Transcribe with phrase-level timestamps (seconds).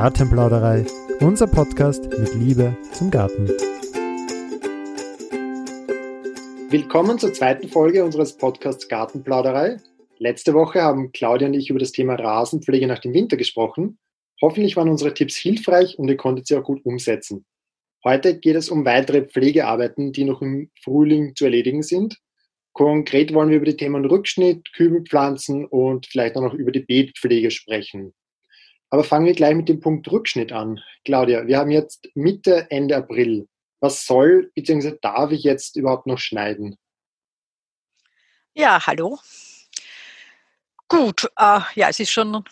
[0.00, 0.86] Gartenplauderei,
[1.18, 3.48] unser Podcast mit Liebe zum Garten.
[6.70, 9.78] Willkommen zur zweiten Folge unseres Podcasts Gartenplauderei.
[10.18, 13.98] Letzte Woche haben Claudia und ich über das Thema Rasenpflege nach dem Winter gesprochen.
[14.40, 17.44] Hoffentlich waren unsere Tipps hilfreich und ihr konntet sie auch gut umsetzen.
[18.04, 22.18] Heute geht es um weitere Pflegearbeiten, die noch im Frühling zu erledigen sind.
[22.72, 27.50] Konkret wollen wir über die Themen Rückschnitt, Kübelpflanzen und vielleicht auch noch über die Beetpflege
[27.50, 28.14] sprechen.
[28.90, 30.80] Aber fangen wir gleich mit dem Punkt Rückschnitt an.
[31.04, 33.46] Claudia, wir haben jetzt Mitte, Ende April.
[33.80, 34.96] Was soll bzw.
[35.00, 36.76] darf ich jetzt überhaupt noch schneiden?
[38.54, 39.18] Ja, hallo.
[40.88, 42.42] Gut, äh, ja, es ist schon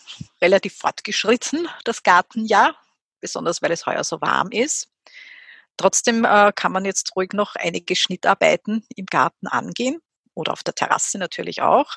[0.43, 2.77] relativ fortgeschritten, das Gartenjahr,
[3.21, 4.91] besonders weil es heuer so warm ist.
[5.79, 10.01] Trotzdem äh, kann man jetzt ruhig noch einige Schnittarbeiten im Garten angehen
[10.35, 11.97] oder auf der Terrasse natürlich auch.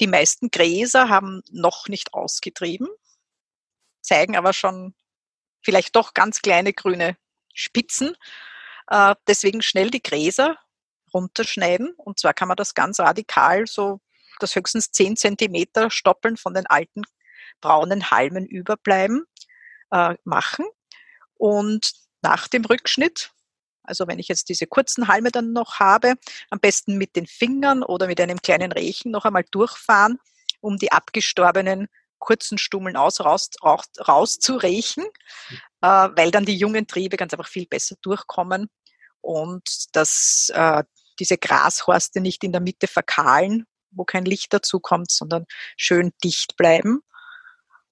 [0.00, 2.88] Die meisten Gräser haben noch nicht ausgetrieben
[4.06, 4.94] zeigen aber schon
[5.62, 7.16] vielleicht doch ganz kleine grüne
[7.54, 8.16] Spitzen.
[8.88, 10.56] Äh, deswegen schnell die Gräser
[11.12, 11.94] runterschneiden.
[11.96, 14.00] Und zwar kann man das ganz radikal so
[14.38, 17.02] das höchstens 10 Zentimeter Stoppeln von den alten
[17.60, 19.24] braunen Halmen überbleiben
[19.90, 20.66] äh, machen.
[21.34, 23.32] Und nach dem Rückschnitt,
[23.82, 26.14] also wenn ich jetzt diese kurzen Halme dann noch habe,
[26.50, 30.18] am besten mit den Fingern oder mit einem kleinen Rechen noch einmal durchfahren,
[30.60, 35.04] um die abgestorbenen kurzen Stummeln aus, raus, raus, rauszurechen,
[35.82, 38.68] äh, weil dann die jungen Triebe ganz einfach viel besser durchkommen
[39.20, 40.84] und dass äh,
[41.18, 46.56] diese Grashorste nicht in der Mitte verkahlen, wo kein Licht dazu kommt, sondern schön dicht
[46.56, 47.00] bleiben.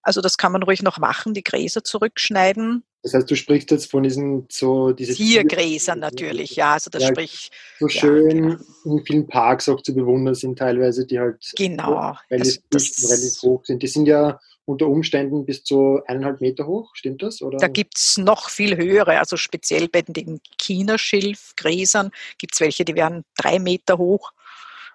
[0.02, 2.84] Also das kann man ruhig noch machen, die Gräser zurückschneiden.
[3.04, 6.72] Das heißt, du sprichst jetzt von diesen so diese Ziergräsern natürlich, ja.
[6.72, 8.96] Also das ja, sprich so schön ja, genau.
[8.96, 13.82] in vielen Parks auch zu bewundern sind teilweise, die halt genau relativ, relativ hoch sind.
[13.82, 17.42] Die sind ja unter Umständen bis zu eineinhalb Meter hoch, stimmt das?
[17.42, 17.58] Oder?
[17.58, 22.94] Da gibt es noch viel höhere, also speziell bei den Chinaschilfgräsern gibt es welche, die
[22.94, 24.32] werden drei Meter hoch.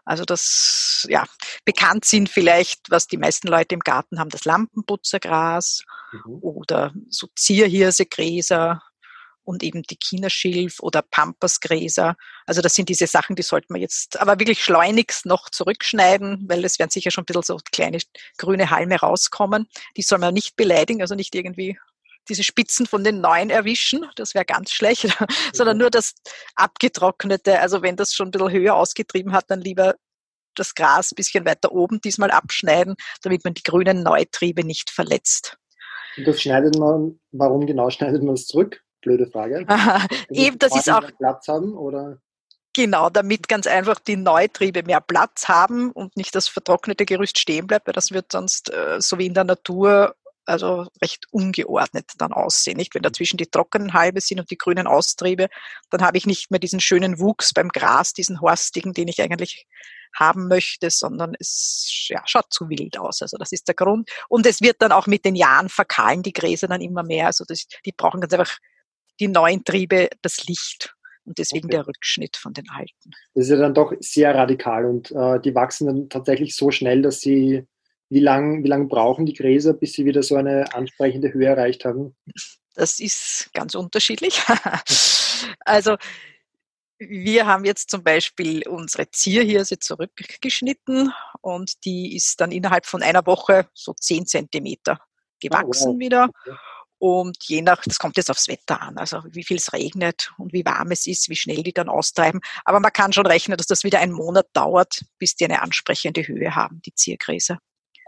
[0.04, 1.26] Also das, ja,
[1.66, 6.40] bekannt sind vielleicht, was die meisten Leute im Garten haben, das Lampenputzergras mhm.
[6.42, 8.82] oder so Zierhirsegräser
[9.44, 12.16] und eben die Chinaschilf oder Pampasgräser.
[12.46, 16.64] Also das sind diese Sachen, die sollten wir jetzt aber wirklich schleunigst noch zurückschneiden, weil
[16.64, 17.98] es werden sicher schon ein bisschen so kleine
[18.38, 19.68] grüne Halme rauskommen.
[19.98, 21.80] Die soll man nicht beleidigen, also nicht irgendwie
[22.30, 25.08] diese Spitzen von den neuen erwischen, das wäre ganz schlecht,
[25.54, 26.14] sondern nur das
[26.56, 27.60] abgetrocknete.
[27.60, 29.96] Also wenn das schon ein bisschen höher ausgetrieben hat, dann lieber
[30.56, 35.58] das Gras ein bisschen weiter oben diesmal abschneiden, damit man die grünen Neutriebe nicht verletzt.
[36.20, 38.82] Und das schneidet man, warum genau schneidet man es zurück?
[39.02, 39.64] Blöde Frage.
[39.68, 41.10] Aha, eben, das ist auch.
[41.18, 42.20] Platz haben oder?
[42.76, 47.68] Genau, damit ganz einfach die Neutriebe mehr Platz haben und nicht das vertrocknete Gerüst stehen
[47.68, 50.16] bleibt, weil das wird sonst, äh, so wie in der Natur,
[50.50, 52.78] also recht ungeordnet dann aussehen.
[52.78, 52.96] Nicht?
[52.96, 55.48] Wenn dazwischen die trockenen Halbe sind und die grünen Austriebe,
[55.90, 59.66] dann habe ich nicht mehr diesen schönen Wuchs beim Gras, diesen horstigen, den ich eigentlich
[60.18, 63.22] haben möchte, sondern es ja, schaut zu wild aus.
[63.22, 64.10] Also das ist der Grund.
[64.28, 67.28] Und es wird dann auch mit den Jahren verkahlen die Gräser dann immer mehr.
[67.28, 68.58] Also das, die brauchen ganz einfach
[69.20, 70.96] die neuen Triebe das Licht.
[71.26, 71.78] Und deswegen okay.
[71.78, 73.12] der Rückschnitt von den alten.
[73.36, 77.04] Das ist ja dann doch sehr radikal und äh, die wachsen dann tatsächlich so schnell,
[77.04, 77.68] dass sie
[78.10, 81.86] wie lange wie lang brauchen die Gräser, bis sie wieder so eine ansprechende Höhe erreicht
[81.86, 82.16] haben?
[82.76, 84.42] Das ist ganz unterschiedlich.
[85.66, 85.98] also
[86.98, 93.26] wir haben jetzt zum Beispiel unsere Zierhirse zurückgeschnitten und die ist dann innerhalb von einer
[93.26, 95.00] Woche so 10 Zentimeter
[95.40, 96.00] gewachsen oh, wow.
[96.00, 96.30] wieder.
[96.98, 100.52] Und je nach, das kommt jetzt aufs Wetter an, also wie viel es regnet und
[100.52, 102.42] wie warm es ist, wie schnell die dann austreiben.
[102.66, 106.28] Aber man kann schon rechnen, dass das wieder einen Monat dauert, bis die eine ansprechende
[106.28, 107.60] Höhe haben, die Ziergräser.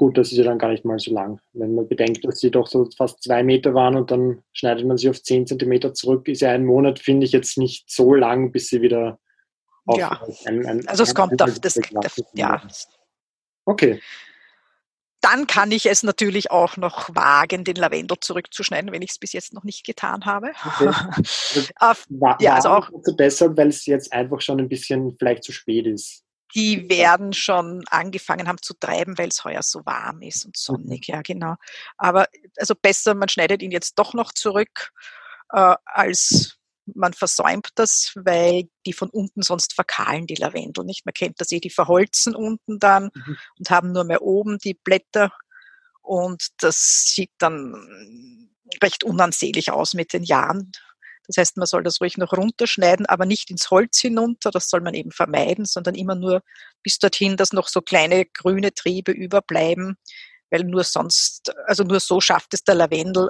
[0.01, 1.39] Gut, das ist ja dann gar nicht mal so lang.
[1.53, 4.97] Wenn man bedenkt, dass sie doch so fast zwei Meter waren und dann schneidet man
[4.97, 8.51] sie auf zehn Zentimeter zurück, ist ja ein Monat, finde ich, jetzt nicht so lang,
[8.51, 9.19] bis sie wieder
[9.85, 10.19] auf ja.
[10.45, 11.79] ein, ein, Also es kommt auf das,
[12.33, 12.67] ja.
[13.65, 14.01] Okay.
[15.21, 19.33] Dann kann ich es natürlich auch noch wagen, den Lavendel zurückzuschneiden, wenn ich es bis
[19.33, 20.49] jetzt noch nicht getan habe.
[20.65, 20.91] Okay.
[21.75, 22.01] Also,
[22.39, 22.89] ja, also auch
[23.19, 26.23] deshalb, weil es jetzt einfach schon ein bisschen vielleicht zu spät ist
[26.55, 30.75] die werden schon angefangen haben zu treiben, weil es heuer so warm ist und mhm.
[30.75, 31.55] sonnig, ja genau.
[31.97, 32.27] Aber
[32.57, 34.91] also besser, man schneidet ihn jetzt doch noch zurück,
[35.51, 36.57] äh, als
[36.93, 41.05] man versäumt das, weil die von unten sonst verkahlen, die Lavendel nicht.
[41.05, 43.37] Man kennt das eh, die verholzen unten dann mhm.
[43.59, 45.31] und haben nur mehr oben die Blätter
[46.01, 48.49] und das sieht dann
[48.81, 50.71] recht unansehnlich aus mit den Jahren.
[51.31, 54.81] Das heißt, man soll das ruhig noch runterschneiden, aber nicht ins Holz hinunter, das soll
[54.81, 56.41] man eben vermeiden, sondern immer nur
[56.83, 59.95] bis dorthin, dass noch so kleine grüne Triebe überbleiben,
[60.49, 63.29] weil nur sonst, also nur so schafft es der Lavendel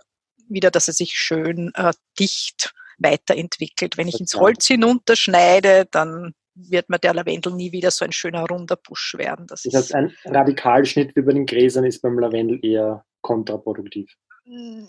[0.49, 3.97] wieder, dass er sich schön äh, dicht weiterentwickelt.
[3.97, 8.45] Wenn ich ins Holz hinunterschneide, dann wird mir der Lavendel nie wieder so ein schöner
[8.45, 9.47] runder Busch werden.
[9.47, 14.11] Das, das heißt, ein Radikalschnitt wie bei den Gräsern ist beim Lavendel eher kontraproduktiv.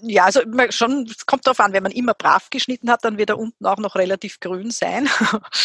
[0.02, 3.30] Ja, also schon, es kommt darauf an, wenn man immer brav geschnitten hat, dann wird
[3.30, 5.08] er unten auch noch relativ grün sein.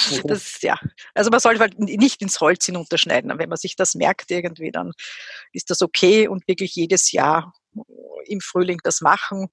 [0.09, 0.21] Okay.
[0.25, 0.79] Das, ja,
[1.15, 3.37] also man sollte halt nicht ins Holz hinunterschneiden.
[3.39, 4.93] Wenn man sich das merkt irgendwie, dann
[5.51, 7.53] ist das okay und wirklich jedes Jahr
[8.25, 9.47] im Frühling das machen.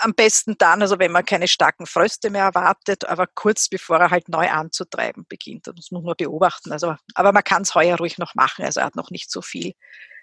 [0.00, 4.10] Am besten dann, also wenn man keine starken Fröste mehr erwartet, aber kurz bevor er
[4.10, 5.68] halt neu anzutreiben beginnt.
[5.68, 6.72] Das muss man beobachten.
[6.72, 8.64] Also, aber man kann es heuer ruhig noch machen.
[8.64, 9.74] Also er hat noch nicht so viel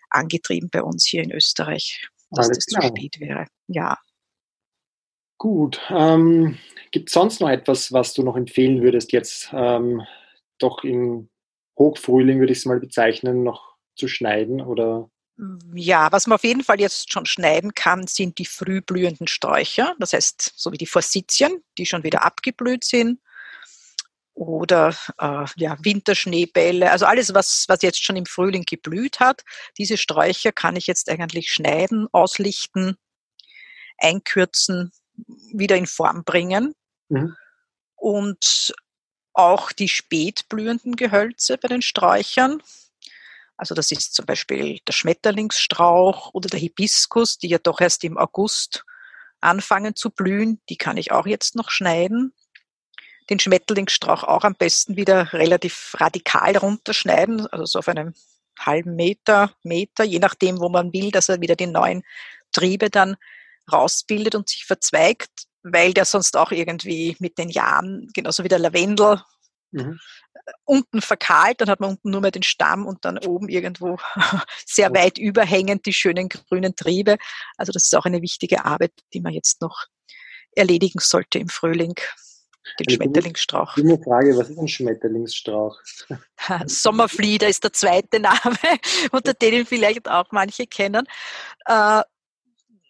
[0.09, 2.81] angetrieben bei uns hier in Österreich dass Alles das klar.
[2.81, 3.47] zu spät wäre.
[3.67, 3.97] Ja.
[5.37, 5.81] Gut.
[5.89, 6.57] Ähm,
[6.91, 10.01] Gibt es sonst noch etwas, was du noch empfehlen würdest, jetzt ähm,
[10.59, 11.29] doch im
[11.77, 14.61] Hochfrühling, würde ich es mal bezeichnen, noch zu schneiden?
[14.61, 15.09] Oder?
[15.73, 19.93] Ja, was man auf jeden Fall jetzt schon schneiden kann, sind die frühblühenden Sträucher.
[19.99, 23.19] Das heißt, so wie die Forsythien, die schon wieder abgeblüht sind.
[24.35, 29.43] Oder äh, ja, Winterschneebälle, also alles, was, was jetzt schon im Frühling geblüht hat.
[29.77, 32.97] Diese Sträucher kann ich jetzt eigentlich schneiden, auslichten,
[33.97, 34.91] einkürzen,
[35.53, 36.75] wieder in Form bringen.
[37.07, 37.33] Mhm.
[37.95, 38.75] Und
[39.33, 42.61] auch die spätblühenden Gehölze bei den Sträuchern.
[43.55, 48.17] Also das ist zum Beispiel der Schmetterlingsstrauch oder der Hibiskus, die ja doch erst im
[48.17, 48.83] August
[49.39, 50.61] anfangen zu blühen.
[50.67, 52.33] Die kann ich auch jetzt noch schneiden
[53.29, 58.13] den Schmetterlingsstrauch auch am besten wieder relativ radikal runterschneiden, also so auf einem
[58.59, 62.03] halben Meter, Meter, je nachdem, wo man will, dass er wieder die neuen
[62.51, 63.17] Triebe dann
[63.71, 65.29] rausbildet und sich verzweigt,
[65.63, 69.21] weil der sonst auch irgendwie mit den Jahren, genauso wie der Lavendel,
[69.71, 69.99] mhm.
[70.63, 73.97] unten verkahlt, dann hat man unten nur mehr den Stamm und dann oben irgendwo
[74.65, 77.17] sehr weit überhängend die schönen grünen Triebe.
[77.57, 79.85] Also das ist auch eine wichtige Arbeit, die man jetzt noch
[80.55, 81.95] erledigen sollte im Frühling
[82.79, 83.77] den also Schmetterlingsstrauch.
[83.77, 85.79] Eine Frage, was ist ein Schmetterlingsstrauch?
[86.65, 88.57] Sommerflieder ist der zweite Name,
[89.11, 91.05] unter denen vielleicht auch manche kennen.
[91.65, 92.01] Äh,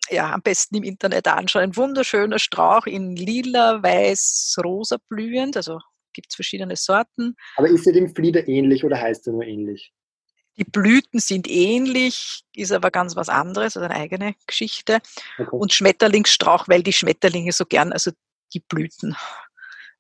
[0.10, 1.64] ja, am besten im Internet anschauen.
[1.64, 5.80] Ein wunderschöner Strauch in lila, weiß, rosa blühend, also
[6.14, 7.36] gibt es verschiedene Sorten.
[7.58, 9.94] Aber ist er dem Flieder ähnlich oder heißt er nur ähnlich?
[10.58, 15.00] Die Blüten sind ähnlich, ist aber ganz was anderes, also eine eigene Geschichte.
[15.38, 15.50] Okay.
[15.52, 18.12] Und Schmetterlingsstrauch, weil die Schmetterlinge so gern, also
[18.54, 19.18] die Blüten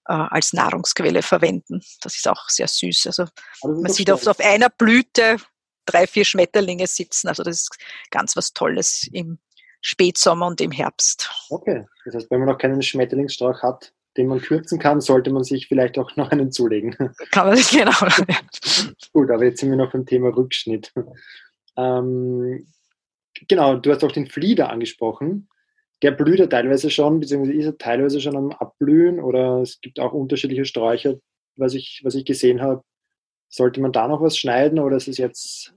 [0.05, 1.81] als Nahrungsquelle verwenden.
[2.01, 3.07] Das ist auch sehr süß.
[3.07, 3.25] Also
[3.63, 5.37] man sieht oft auf einer Blüte
[5.85, 7.27] drei, vier Schmetterlinge sitzen.
[7.27, 7.77] Also das ist
[8.11, 9.39] ganz was Tolles im
[9.81, 11.29] Spätsommer und im Herbst.
[11.49, 15.43] Okay, das heißt, wenn man noch keinen Schmetterlingsstrauch hat, den man kürzen kann, sollte man
[15.43, 16.95] sich vielleicht auch noch einen zulegen.
[17.31, 17.91] Kann man sich genau.
[19.13, 20.93] Gut, aber jetzt sind wir noch beim Thema Rückschnitt.
[21.77, 22.67] Ähm,
[23.47, 25.49] genau, du hast auch den Flieder angesprochen
[26.01, 29.99] der blüht ja teilweise schon, beziehungsweise ist er teilweise schon am Abblühen oder es gibt
[29.99, 31.15] auch unterschiedliche Sträucher,
[31.55, 32.83] was ich, was ich gesehen habe.
[33.49, 35.73] Sollte man da noch was schneiden oder ist es jetzt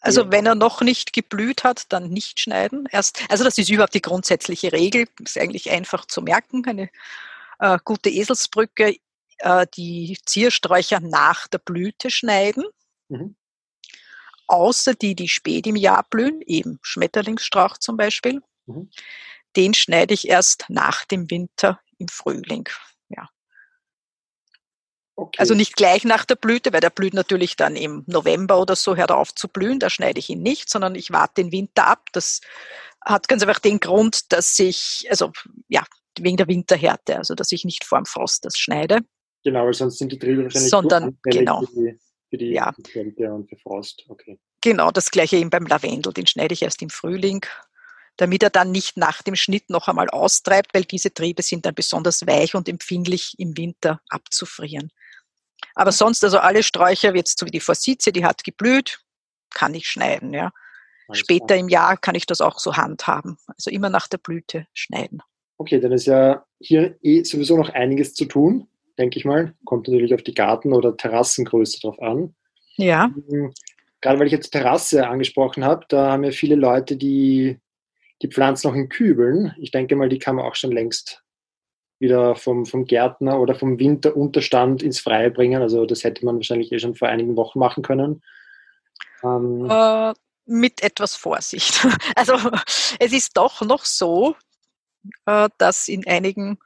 [0.00, 2.86] also wenn er noch nicht geblüht hat, dann nicht schneiden.
[2.92, 5.06] Erst, also das ist überhaupt die grundsätzliche Regel.
[5.20, 6.64] Ist eigentlich einfach zu merken.
[6.64, 6.90] Eine
[7.58, 8.98] äh, gute Eselsbrücke,
[9.38, 12.66] äh, die Ziersträucher nach der Blüte schneiden.
[13.08, 13.34] Mhm.
[14.46, 18.42] Außer die, die spät im Jahr blühen, eben Schmetterlingsstrauch zum Beispiel.
[18.66, 18.90] Mhm
[19.56, 22.68] den schneide ich erst nach dem Winter im Frühling.
[23.08, 23.28] Ja.
[25.16, 25.38] Okay.
[25.38, 28.96] Also nicht gleich nach der Blüte, weil der blüht natürlich dann im November oder so,
[28.96, 32.06] hört auf zu blühen, da schneide ich ihn nicht, sondern ich warte den Winter ab.
[32.12, 32.40] Das
[33.02, 35.32] hat ganz einfach den Grund, dass ich, also
[35.68, 35.84] ja,
[36.18, 39.00] wegen der Winterhärte, also dass ich nicht vor dem Frost das schneide.
[39.42, 41.60] Genau, weil sonst sind die Triebe wahrscheinlich sondern, genau.
[41.60, 41.98] für die,
[42.30, 42.74] für die ja.
[42.84, 44.04] Kälte und für Frost.
[44.08, 44.38] Okay.
[44.60, 47.46] Genau, das gleiche eben beim Lavendel, den schneide ich erst im Frühling
[48.16, 51.74] damit er dann nicht nach dem Schnitt noch einmal austreibt, weil diese Triebe sind dann
[51.74, 54.90] besonders weich und empfindlich im Winter abzufrieren.
[55.74, 59.00] Aber sonst, also alle Sträucher, jetzt so wie die Forsythie, die hat geblüht,
[59.54, 60.32] kann ich schneiden.
[60.32, 60.52] Ja.
[61.12, 63.38] Später im Jahr kann ich das auch so handhaben.
[63.46, 65.22] Also immer nach der Blüte schneiden.
[65.58, 68.68] Okay, dann ist ja hier eh sowieso noch einiges zu tun,
[68.98, 69.54] denke ich mal.
[69.64, 72.34] Kommt natürlich auf die Garten- oder Terrassengröße drauf an.
[72.76, 73.10] Ja.
[73.28, 73.52] Hm,
[74.00, 77.58] gerade weil ich jetzt Terrasse angesprochen habe, da haben ja viele Leute, die
[78.22, 79.54] die Pflanzen noch in Kübeln.
[79.58, 81.22] Ich denke mal, die kann man auch schon längst
[81.98, 85.62] wieder vom, vom Gärtner oder vom Winterunterstand ins Freie bringen.
[85.62, 88.22] Also das hätte man wahrscheinlich eh schon vor einigen Wochen machen können.
[89.22, 90.12] Ähm, äh,
[90.44, 91.86] mit etwas Vorsicht.
[92.14, 92.34] Also
[92.98, 94.36] es ist doch noch so,
[95.26, 96.58] äh, dass in einigen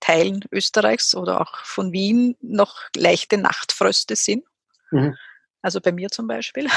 [0.00, 4.44] Teilen Österreichs oder auch von Wien noch leichte Nachtfröste sind.
[4.90, 5.16] Mhm
[5.62, 6.68] also bei mir zum Beispiel.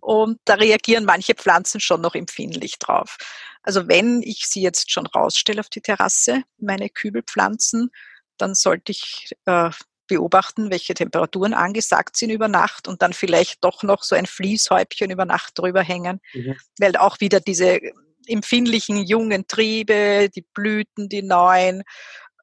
[0.00, 3.16] und da reagieren manche Pflanzen schon noch empfindlich drauf.
[3.62, 7.90] Also wenn ich sie jetzt schon rausstelle auf die Terrasse, meine Kübelpflanzen,
[8.36, 9.70] dann sollte ich äh,
[10.06, 15.10] beobachten, welche Temperaturen angesagt sind über Nacht und dann vielleicht doch noch so ein Fließhäubchen
[15.10, 16.56] über Nacht drüber hängen, mhm.
[16.78, 17.80] weil auch wieder diese
[18.26, 21.82] empfindlichen jungen Triebe, die Blüten, die neuen,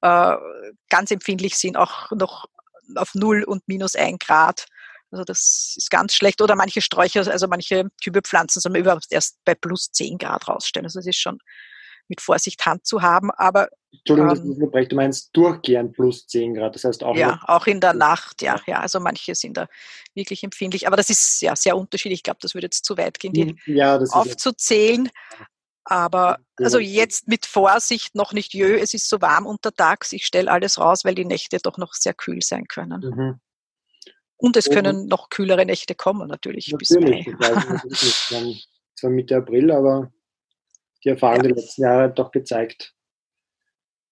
[0.01, 0.35] äh,
[0.89, 2.47] ganz empfindlich sind, auch noch
[2.95, 4.65] auf 0 und minus 1 Grad.
[5.11, 6.41] Also das ist ganz schlecht.
[6.41, 10.85] Oder manche Sträucher, also manche Kübelpflanzen soll man überhaupt erst bei plus 10 Grad rausstellen.
[10.85, 11.39] Also das ist schon
[12.07, 13.31] mit Vorsicht Hand zu haben.
[13.31, 16.75] Aber Entschuldigung, ähm, das ist du meinst durchgehend plus 10 Grad.
[16.75, 17.15] Das heißt auch.
[17.15, 18.79] Ja, auch in der Nacht, ja, ja.
[18.79, 19.67] Also manche sind da
[20.13, 20.87] wirklich empfindlich.
[20.87, 22.19] Aber das ist ja sehr unterschiedlich.
[22.19, 25.09] Ich glaube, das würde jetzt zu weit gehen, die ja, aufzuzählen.
[25.83, 30.51] Aber also jetzt mit Vorsicht noch nicht jö, es ist so warm untertags, ich stelle
[30.51, 33.01] alles raus, weil die Nächte doch noch sehr kühl sein können.
[33.01, 33.39] Mhm.
[34.41, 37.25] Und es können noch kühlere Nächte kommen, natürlich, natürlich bis Mai.
[37.39, 40.11] Natürlich, zwar Mitte April, aber
[41.03, 41.43] die Erfahrung ja.
[41.43, 42.93] der letzten Jahre hat doch gezeigt,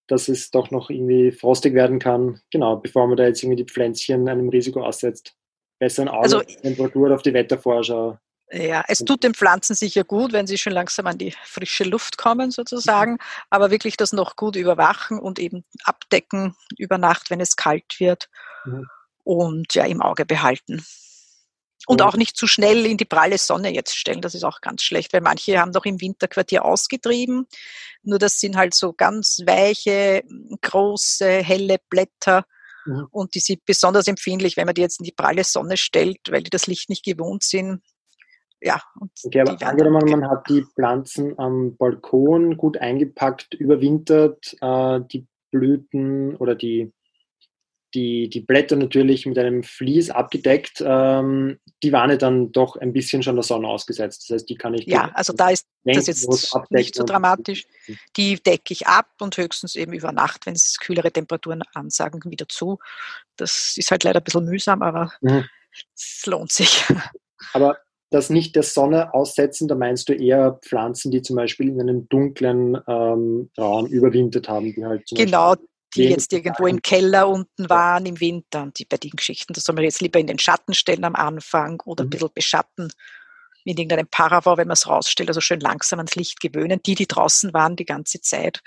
[0.07, 3.71] dass es doch noch irgendwie frostig werden kann, genau, bevor man da jetzt irgendwie die
[3.71, 5.35] Pflänzchen einem Risiko aussetzt.
[5.79, 8.17] Besser ein Auge also, Temperatur auf die Wettervorschau
[8.51, 12.17] ja, es tut den Pflanzen sicher gut, wenn sie schon langsam an die frische Luft
[12.17, 13.17] kommen sozusagen,
[13.49, 18.29] aber wirklich das noch gut überwachen und eben abdecken über Nacht, wenn es kalt wird
[18.65, 18.87] mhm.
[19.23, 20.85] Und ja im Auge behalten.
[21.87, 24.83] Und auch nicht zu schnell in die pralle Sonne jetzt stellen, das ist auch ganz
[24.83, 27.47] schlecht, weil manche haben doch im Winterquartier ausgetrieben.
[28.03, 30.23] Nur das sind halt so ganz weiche,
[30.61, 32.45] große, helle Blätter.
[32.85, 33.07] Mhm.
[33.09, 36.43] Und die sind besonders empfindlich, wenn man die jetzt in die pralle Sonne stellt, weil
[36.43, 37.81] die das Licht nicht gewohnt sind
[38.61, 38.81] ja.
[39.23, 46.35] okay, aber angenommen, man hat die Pflanzen am Balkon gut eingepackt, überwintert, äh, die Blüten
[46.35, 46.91] oder die,
[47.93, 52.93] die, die Blätter natürlich mit einem Vlies abgedeckt, ähm, die waren ja dann doch ein
[52.93, 54.23] bisschen schon der Sonne ausgesetzt.
[54.23, 54.85] Das heißt, die kann ich.
[54.85, 56.27] Ja, also da ist das jetzt
[56.69, 57.65] nicht so dramatisch.
[58.17, 62.47] Die decke ich ab und höchstens eben über Nacht, wenn es kühlere Temperaturen ansagen, wieder
[62.47, 62.79] zu.
[63.35, 65.45] Das ist halt leider ein bisschen mühsam, aber mhm.
[65.95, 66.83] es lohnt sich.
[67.53, 67.77] Aber
[68.09, 72.09] das nicht der Sonne aussetzen, da meinst du eher Pflanzen, die zum Beispiel in einem
[72.09, 74.73] dunklen ähm, Raum überwintert haben.
[74.73, 75.55] Die halt genau,
[75.95, 78.63] die jetzt irgendwo im Keller unten waren im Winter.
[78.63, 81.15] Und die, bei den Geschichten, das soll man jetzt lieber in den Schatten stellen am
[81.15, 82.07] Anfang oder mhm.
[82.07, 82.93] ein bisschen beschatten
[83.65, 86.79] in irgendeinem Paravor, wenn man es rausstellt, also schön langsam ans Licht gewöhnen.
[86.85, 88.61] Die, die draußen waren die ganze Zeit,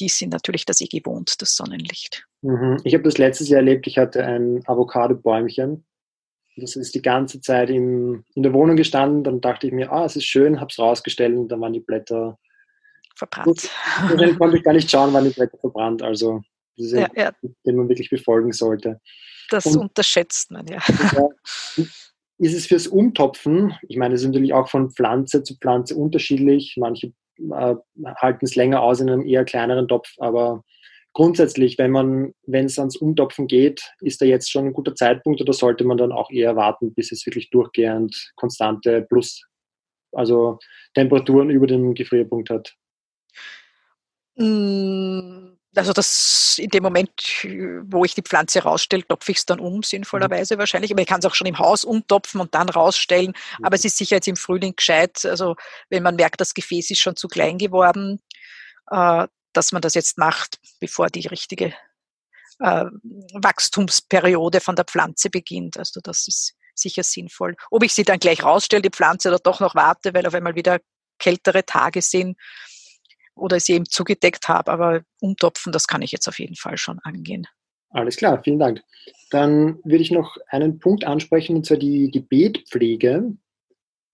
[0.00, 2.24] die sind natürlich das eh gewohnt, das Sonnenlicht.
[2.42, 2.78] Mhm.
[2.84, 5.84] Ich habe das letztes Jahr erlebt, ich hatte ein Avocado-Bäumchen
[6.56, 9.24] das ist die ganze Zeit im, in der Wohnung gestanden.
[9.24, 11.80] Dann dachte ich mir, ah, es ist schön, habe es rausgestellt und dann waren die
[11.80, 12.38] Blätter
[13.16, 13.70] verbrannt.
[14.16, 16.02] Dann konnte ich gar nicht schauen, wann die Blätter verbrannt.
[16.02, 16.42] Also,
[16.76, 17.32] das ist ja, ja.
[17.66, 19.00] den man wirklich befolgen sollte.
[19.50, 20.80] Das und, unterschätzt man, ja.
[22.38, 26.74] Ist es fürs Umtopfen, ich meine, es ist natürlich auch von Pflanze zu Pflanze unterschiedlich.
[26.76, 27.74] Manche äh,
[28.16, 30.64] halten es länger aus in einem eher kleineren Topf, aber
[31.12, 35.40] grundsätzlich, wenn man, wenn es ans Umtopfen geht, ist da jetzt schon ein guter Zeitpunkt
[35.40, 39.44] oder sollte man dann auch eher warten, bis es wirklich durchgehend konstante Plus,
[40.12, 40.58] also
[40.94, 42.74] Temperaturen über dem Gefrierpunkt hat?
[44.36, 47.10] Mm, also das in dem Moment,
[47.84, 50.58] wo ich die Pflanze rausstelle, topfe ich es dann um, sinnvollerweise mhm.
[50.60, 50.92] wahrscheinlich.
[50.92, 53.32] Aber ich kann es auch schon im Haus umtopfen und dann rausstellen.
[53.58, 53.64] Mhm.
[53.64, 55.24] Aber es ist sicher jetzt im Frühling gescheit.
[55.24, 55.56] Also
[55.88, 58.20] wenn man merkt, das Gefäß ist schon zu klein geworden,
[58.90, 61.74] äh, dass man das jetzt macht, bevor die richtige
[62.58, 62.84] äh,
[63.34, 65.78] Wachstumsperiode von der Pflanze beginnt.
[65.78, 67.56] Also das ist sicher sinnvoll.
[67.70, 70.54] Ob ich sie dann gleich rausstelle, die Pflanze, oder doch noch warte, weil auf einmal
[70.54, 70.80] wieder
[71.18, 72.36] kältere Tage sind
[73.34, 76.98] oder sie eben zugedeckt habe, aber umtopfen, das kann ich jetzt auf jeden Fall schon
[77.00, 77.46] angehen.
[77.90, 78.82] Alles klar, vielen Dank.
[79.30, 83.36] Dann würde ich noch einen Punkt ansprechen, und zwar die, Beetpflege.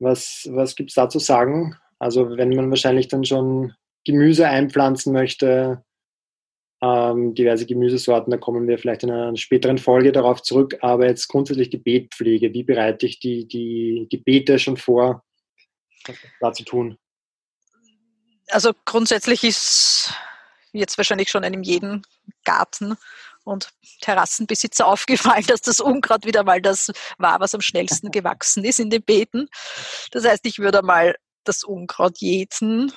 [0.01, 1.77] Was, was gibt es da zu sagen?
[1.99, 5.85] Also wenn man wahrscheinlich dann schon Gemüse einpflanzen möchte,
[6.81, 11.27] ähm, diverse Gemüsesorten, da kommen wir vielleicht in einer späteren Folge darauf zurück, aber jetzt
[11.29, 15.25] grundsätzlich die Beetpflege, wie bereite ich die, die, die schon vor,
[16.07, 16.97] was da zu tun?
[18.51, 20.13] Also grundsätzlich ist
[20.73, 22.07] jetzt wahrscheinlich schon einem jeden
[22.45, 22.97] Garten
[23.45, 28.81] und Terrassenbesitzer aufgefallen, dass das Unkraut wieder mal das war, was am schnellsten gewachsen ist
[28.81, 29.49] in den Beeten.
[30.13, 32.93] Das heißt, ich würde mal das Unkraut jäten,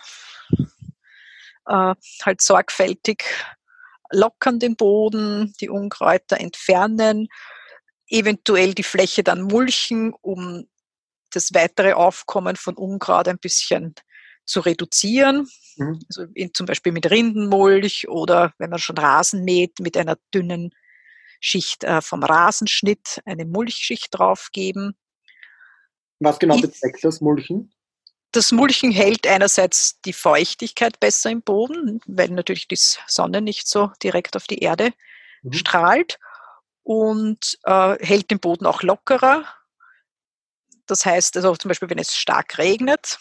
[1.68, 3.24] äh, halt sorgfältig
[4.12, 7.30] lockern den Boden, die Unkräuter entfernen,
[8.08, 10.68] eventuell die Fläche dann mulchen, um
[11.32, 13.96] das weitere Aufkommen von Unkraut ein bisschen
[14.46, 15.48] zu reduzieren.
[15.78, 16.00] Mhm.
[16.08, 20.74] Also in, zum Beispiel mit Rindenmulch oder wenn man schon Rasen mäht, mit einer dünnen
[21.40, 24.96] Schicht äh, vom Rasenschnitt eine Mulchschicht draufgeben.
[26.20, 27.74] Was genau bezweckt das Mulchen?
[28.32, 33.92] das Mulchen hält einerseits die Feuchtigkeit besser im Boden, weil natürlich die Sonne nicht so
[34.02, 34.94] direkt auf die Erde
[35.42, 35.54] mhm.
[35.54, 36.20] strahlt
[36.84, 39.46] und äh, hält den Boden auch lockerer.
[40.88, 43.20] Das heißt, also zum Beispiel, wenn es stark regnet,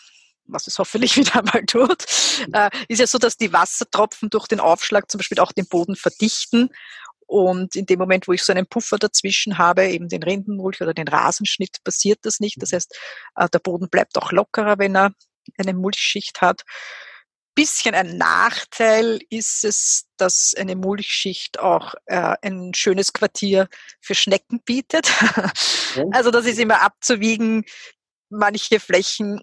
[0.53, 2.05] was es hoffentlich wieder einmal tut,
[2.53, 5.97] äh, ist ja so, dass die Wassertropfen durch den Aufschlag zum Beispiel auch den Boden
[5.97, 6.71] verdichten.
[7.27, 10.93] Und in dem Moment, wo ich so einen Puffer dazwischen habe, eben den Rindenmulch oder
[10.93, 12.61] den Rasenschnitt, passiert das nicht.
[12.61, 12.99] Das heißt,
[13.37, 15.13] äh, der Boden bleibt auch lockerer, wenn er
[15.57, 16.63] eine Mulchschicht hat.
[17.55, 23.69] Bisschen ein Nachteil ist es, dass eine Mulchschicht auch äh, ein schönes Quartier
[24.01, 25.09] für Schnecken bietet.
[26.13, 27.65] Also das ist immer abzuwiegen.
[28.29, 29.43] Manche Flächen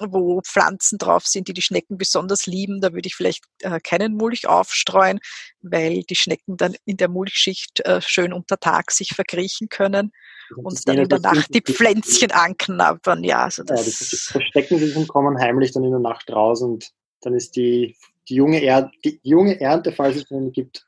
[0.00, 2.80] wo Pflanzen drauf sind, die die Schnecken besonders lieben.
[2.80, 5.20] Da würde ich vielleicht äh, keinen Mulch aufstreuen,
[5.62, 10.12] weil die Schnecken dann in der Mulchschicht äh, schön unter Tag sich verkriechen können
[10.56, 13.24] und dann in der Nacht die Pflänzchen anknabbern.
[13.24, 16.62] Ja, also das, ja, die verstecken sich und kommen heimlich dann in der Nacht raus
[16.62, 16.90] und
[17.22, 17.96] dann ist die,
[18.28, 20.84] die, junge, er die junge Ernte, falls es eine gibt,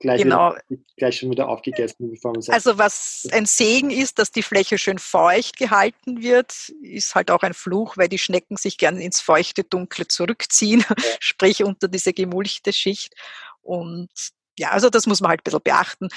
[0.00, 0.54] gleich, genau.
[0.54, 2.54] wieder, gleich schon wieder aufgegessen, bevor man sagt.
[2.54, 7.42] Also was ein Segen ist, dass die Fläche schön feucht gehalten wird, ist halt auch
[7.42, 10.96] ein Fluch, weil die Schnecken sich gerne ins feuchte Dunkle zurückziehen, ja.
[11.20, 13.14] sprich unter diese gemulchte Schicht.
[13.62, 14.10] Und
[14.58, 16.08] ja, also das muss man halt ein bisschen beachten.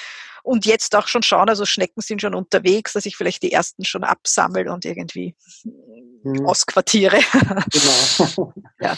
[0.44, 3.86] Und jetzt auch schon schauen, also Schnecken sind schon unterwegs, dass ich vielleicht die ersten
[3.86, 5.36] schon absammle und irgendwie
[6.24, 6.46] hm.
[6.46, 7.20] ausquartiere.
[7.72, 8.54] Genau.
[8.82, 8.98] ja.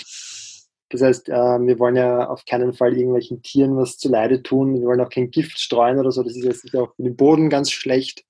[0.94, 4.80] Das heißt, äh, wir wollen ja auf keinen Fall irgendwelchen Tieren was zuleide tun.
[4.80, 6.22] Wir wollen auch kein Gift streuen oder so.
[6.22, 8.24] Das ist jetzt auch für den Boden ganz schlecht.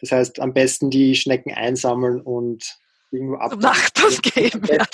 [0.00, 2.78] Das heißt, am besten die Schnecken einsammeln und
[3.10, 3.60] irgendwo ab.
[3.60, 4.86] Nachbarn geben, ja.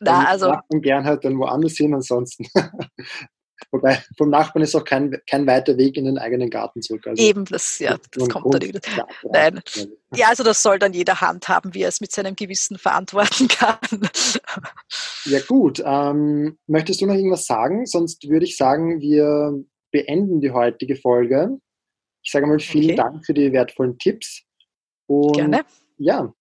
[0.00, 0.48] Na, also.
[0.48, 2.46] Nachbarn gern halt dann woanders hin, ansonsten
[3.70, 7.06] Wobei vom Nachbarn ist auch kein, kein weiter Weg in den eigenen Garten zurück.
[7.06, 8.80] Also Eben, das, ja, das kommt dann wieder.
[9.32, 9.60] Nein.
[10.14, 13.78] Ja, also das soll dann jeder handhaben, wie er es mit seinem Gewissen verantworten kann.
[15.24, 17.86] Ja gut, ähm, möchtest du noch irgendwas sagen?
[17.86, 21.58] Sonst würde ich sagen, wir beenden die heutige Folge.
[22.22, 22.96] Ich sage mal vielen okay.
[22.96, 24.42] Dank für die wertvollen Tipps.
[25.06, 25.62] Und Gerne.
[25.98, 26.32] Ja,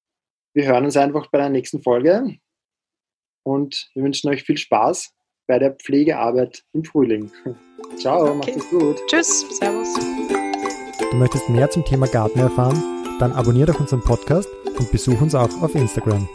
[0.54, 2.38] wir hören uns einfach bei der nächsten Folge
[3.44, 5.14] und wir wünschen euch viel Spaß
[5.48, 7.32] bei der Pflegearbeit im Frühling.
[7.98, 8.36] Ciao, okay.
[8.38, 9.02] macht es gut.
[9.08, 9.94] Tschüss, Servus.
[11.12, 12.82] Du möchtest mehr zum Thema Garten erfahren?
[13.20, 16.28] Dann abonniere doch unseren Podcast und besuch uns auch auf Instagram.